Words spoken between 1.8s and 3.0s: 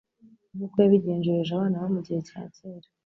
bo mu gihe cya kera.